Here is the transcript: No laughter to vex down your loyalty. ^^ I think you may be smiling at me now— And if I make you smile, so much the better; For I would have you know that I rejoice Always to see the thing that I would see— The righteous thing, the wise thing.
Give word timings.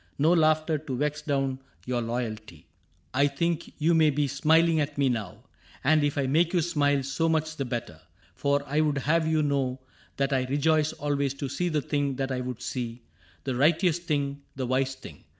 No 0.17 0.33
laughter 0.33 0.79
to 0.79 0.97
vex 0.97 1.21
down 1.21 1.59
your 1.85 2.01
loyalty. 2.01 2.57
^^ 2.57 2.63
I 3.13 3.27
think 3.27 3.71
you 3.77 3.93
may 3.93 4.09
be 4.09 4.27
smiling 4.27 4.79
at 4.79 4.97
me 4.97 5.09
now— 5.09 5.43
And 5.83 6.03
if 6.03 6.17
I 6.17 6.25
make 6.25 6.53
you 6.55 6.61
smile, 6.63 7.03
so 7.03 7.29
much 7.29 7.55
the 7.55 7.65
better; 7.65 8.01
For 8.33 8.63
I 8.65 8.81
would 8.81 8.97
have 8.97 9.27
you 9.27 9.43
know 9.43 9.79
that 10.17 10.33
I 10.33 10.45
rejoice 10.45 10.91
Always 10.93 11.35
to 11.35 11.47
see 11.47 11.69
the 11.69 11.83
thing 11.83 12.15
that 12.15 12.31
I 12.31 12.41
would 12.41 12.63
see— 12.63 13.03
The 13.43 13.53
righteous 13.53 13.99
thing, 13.99 14.41
the 14.55 14.65
wise 14.65 14.95
thing. 14.95 15.23